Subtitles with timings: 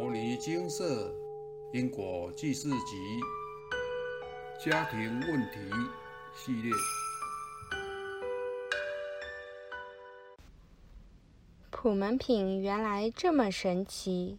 [0.00, 1.14] 摩尼金色
[1.74, 3.20] 因果记事集
[4.58, 5.58] 家庭问题
[6.34, 6.72] 系列。
[11.70, 14.38] 普门品原来这么神奇。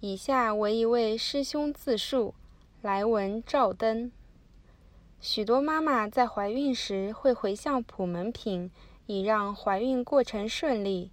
[0.00, 2.34] 以下为一位师兄自述：
[2.82, 4.10] 来文照灯。
[5.20, 8.68] 许多妈妈在怀孕时会回向普门品，
[9.06, 11.12] 以让怀孕过程顺利。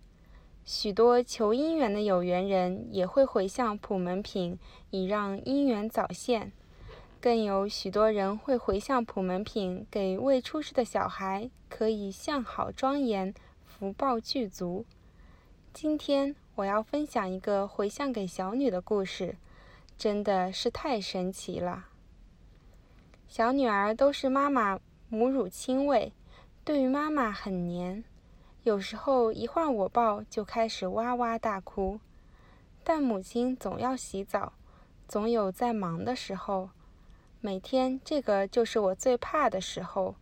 [0.64, 4.58] 许多求姻缘的有缘人也会回向普门品，
[4.90, 6.52] 以让姻缘早现。
[7.20, 13.34] 更有许多人会回向普门品给未出世的小孩，可以相好庄严。
[13.64, 14.86] 福报具足。
[15.74, 19.38] 今天我要分享一个回向给小女的故事，
[19.98, 21.88] 真的是太神奇了。
[23.28, 26.14] 小女儿都是妈妈母乳亲喂，
[26.64, 28.04] 对于妈妈很黏，
[28.64, 32.00] 有时候一换我抱就开始哇哇大哭。
[32.84, 34.54] 但母亲总要洗澡，
[35.08, 36.70] 总有在忙的时候，
[37.40, 40.16] 每天这个就是我最怕的时候。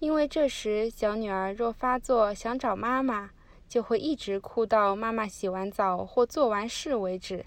[0.00, 3.30] 因为这时，小女儿若发作想找妈妈，
[3.68, 7.44] 就会一直哭到妈妈洗完澡或做完事为止。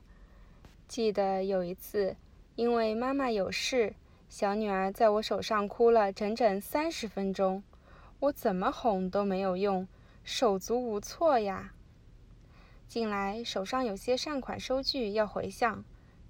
[0.87, 2.15] 记得有一次，
[2.55, 3.95] 因为妈妈有事，
[4.29, 7.63] 小女儿在我手上哭了整整三十分钟，
[8.19, 9.87] 我怎么哄都没有用，
[10.23, 11.73] 手足无措呀。
[12.87, 15.83] 近来手上有些善款收据要回向，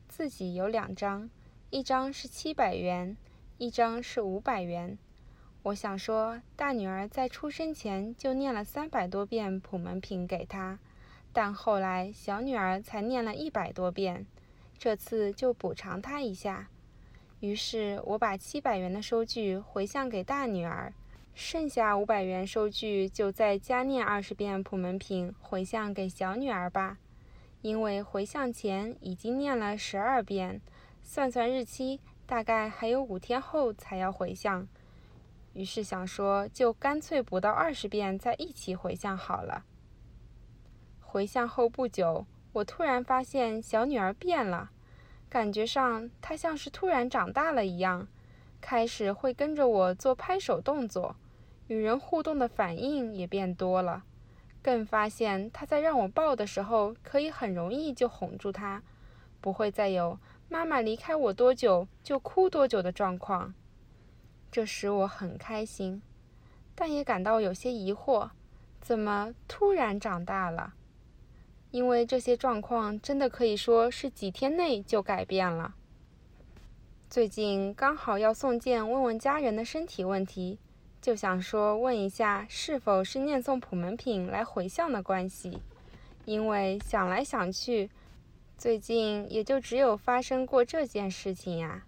[0.07, 1.29] 自己有两张，
[1.69, 3.15] 一张是七百元，
[3.57, 4.97] 一张是五百元。
[5.61, 10.79] 我想说，大女儿在出生前就念了三百多遍普门品给她，
[11.31, 14.25] 但后来小女儿才念了一百多遍，
[14.77, 16.67] 这次就补偿她一下。
[17.41, 20.93] 于是我把七百元的收据回向给大女儿，
[21.35, 26.99] 剩下五百元收据就再加念二十遍普门品回向给小女儿吧。
[27.61, 30.61] 因为回向前已经念了十二遍，
[31.01, 34.67] 算算日期，大概还有五天后才要回向。
[35.53, 39.63] 于是想说，就干脆补到二十遍，再一起回向好了。
[40.99, 44.71] 回向后不久，我突然发现小女儿变了，
[45.29, 48.07] 感觉上她像是突然长大了一样，
[48.59, 51.15] 开始会跟着我做拍手动作，
[51.67, 54.03] 与人互动的反应也变多了，
[54.61, 58.83] 更发现他在让我抱的时候，可以很容易就哄住他，
[59.39, 60.19] 不会再有
[60.49, 63.53] 妈妈离开我多久就哭多久的状况。
[64.51, 66.01] 这使我很开心，
[66.75, 68.29] 但也感到有些疑惑：
[68.81, 70.73] 怎么突然长大了？
[71.71, 75.73] 因为这些状况真的可以说是几天内就改变了。
[77.09, 80.59] 最近刚好要送件问问家人的身体问题，
[81.03, 85.59] 就想说问一下是否是念诵普门品来回向的关系。
[86.23, 87.89] 因为想来想去，
[88.57, 91.83] 最近也就只有发生过这件事情呀。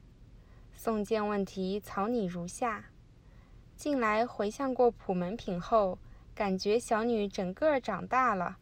[0.75, 2.89] 送件问题草拟如下：
[3.77, 5.97] 近来回向过普门品后，
[6.35, 8.57] 感觉小女整个长大了，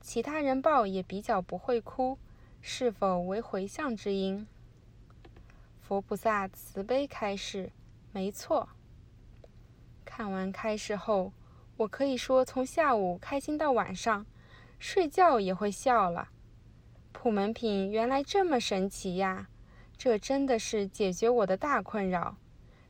[0.00, 2.16] 其他人抱也比较不会哭，
[2.62, 4.46] 是否为回向之因？
[5.82, 7.70] 佛菩萨慈悲开示：
[8.10, 8.70] 没错。
[10.08, 11.34] 看完开示后，
[11.76, 14.24] 我可以说从下午开心到晚上，
[14.78, 16.30] 睡觉也会笑了。
[17.12, 19.48] 普门品原来这么神奇呀！
[19.98, 22.38] 这真的是解决我的大困扰，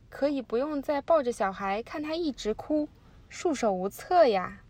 [0.09, 2.87] 可以不用再抱着小孩看他一直哭，
[3.27, 4.61] 束手无策呀。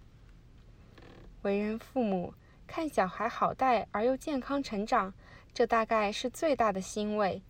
[1.44, 2.34] 为人父母，
[2.66, 5.14] 看小孩好带而又健康成长，
[5.54, 7.44] 这大概是最大的欣慰。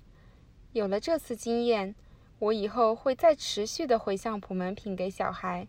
[0.74, 1.96] 有了这次经验，
[2.40, 5.68] 我以后会再持续的回向普门品给小孩，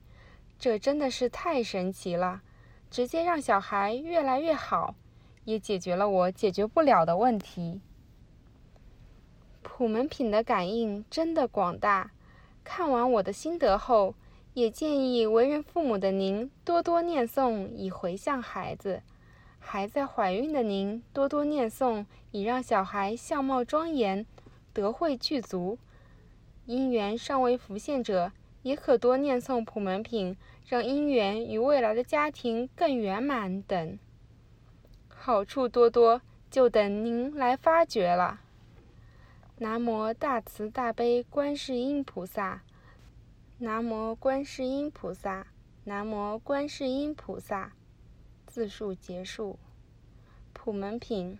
[0.59, 2.43] 这真的是太神奇了，
[2.89, 4.95] 直接让小孩越来越好，
[5.45, 7.81] 也解决了我解决不了的问题。
[9.63, 12.13] 普门品的感应真的广大，
[12.63, 14.15] 看完我的心得后，
[14.55, 19.01] 也建议为人父母的您多多念诵，以回向孩子；
[19.59, 24.25] 还在怀孕的您多多念诵，以让小孩相貌庄严，
[24.73, 25.79] 德慧具足；
[26.67, 30.37] 姻缘尚未浮现者，也可多念诵普门品，
[30.67, 33.99] 让姻缘与未来的家庭更圆满等。
[35.09, 38.41] 好处多多，就等您来发掘了。
[39.59, 42.63] 南无大慈大悲观世音菩萨，
[43.59, 45.47] 南无观世音菩萨，
[45.85, 47.73] 南无观世音菩萨。
[48.47, 49.59] 自述结束。
[50.53, 51.39] 普门品：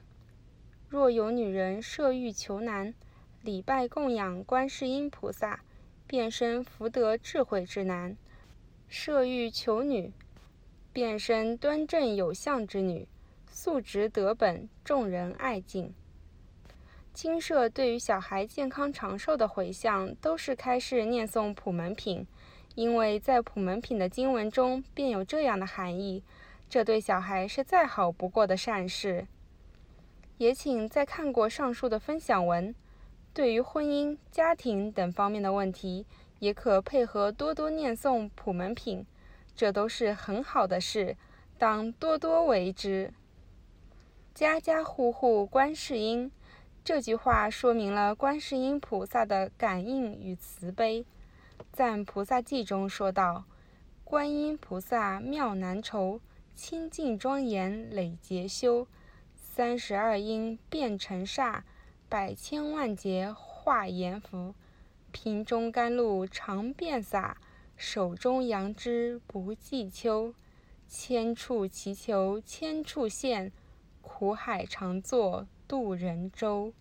[0.89, 2.95] 若有女人设欲求男，
[3.43, 5.61] 礼拜供养观世音菩萨，
[6.07, 8.15] 变身福德智慧之男；
[8.87, 10.13] 设欲求女，
[10.93, 13.09] 变身端正有相之女。
[13.51, 15.95] 素质得本，众人爱敬。
[17.15, 22.27] 经社对于小孩健康长寿的回向，都是开示念诵普门品，
[22.75, 26.23] 因为在普门品的经文中便有这样的含义，
[26.69, 29.27] 这对小孩是再好不过的善事。
[30.37, 32.75] 也请在看过上述的分享文，
[33.33, 36.05] 对于婚姻、家庭等方面的问题，
[36.41, 39.07] 也可配合多多念诵普门品，
[39.55, 41.17] 这都是很好的事，
[41.57, 43.13] 当多多为之。
[44.35, 46.31] 家家户户观世音。
[46.83, 51.05] 这句话说明了观世音菩萨的感应与慈悲。
[51.73, 53.45] 赞菩萨记中说道
[54.03, 56.21] ：“观音菩萨妙难酬，
[56.55, 58.87] 清净庄严累劫修，
[59.35, 61.61] 三十二因变成煞，
[62.11, 64.55] 百千万劫化阎浮。
[65.13, 67.39] 瓶中甘露常遍洒，
[67.77, 70.35] 手中杨枝不计秋。
[70.87, 73.51] 千处祈求千处现，
[74.03, 76.73] 苦海常作。”渡人舟，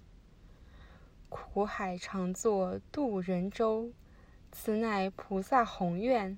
[1.29, 3.91] 苦海常作渡人舟，
[4.51, 6.35] 此乃菩萨宏愿。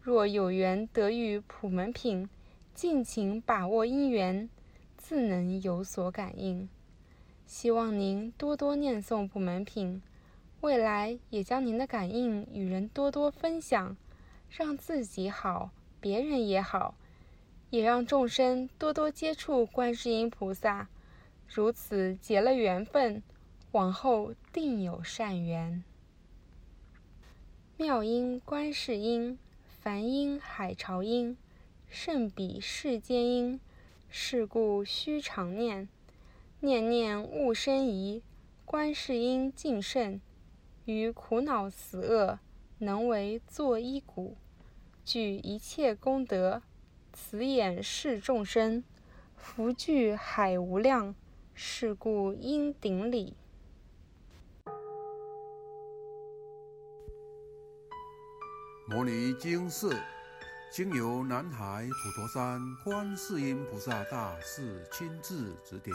[0.00, 2.28] 若有缘得遇普门品，
[2.72, 4.48] 尽情把握因缘，
[4.96, 6.68] 自能有所感应。
[7.52, 10.00] 希望您多多念诵普门品，
[10.62, 13.94] 未来也将您的感应与人多多分享，
[14.48, 15.70] 让自己好，
[16.00, 16.94] 别人也好，
[17.68, 20.88] 也让众生多多接触观世音菩萨。
[21.46, 23.22] 如此结了缘分，
[23.72, 25.84] 往后定有善缘。
[27.76, 29.38] 妙音观世音，
[29.82, 31.36] 梵音海潮音，
[31.90, 33.60] 胜比世间音。
[34.08, 35.86] 是故须常念，
[36.64, 38.22] 念念勿生疑。
[38.64, 40.20] 观世音净圣，
[40.84, 42.38] 于苦恼死厄，
[42.78, 44.36] 能为作衣鼓，
[45.04, 46.62] 具一切功德。
[47.12, 48.84] 慈眼视众生，
[49.36, 51.16] 福聚海无量。
[51.54, 53.36] 是故应顶礼。
[58.88, 59.94] 摩尼经寺
[60.72, 65.94] 经由南海普陀山观世音菩萨大士亲自指点，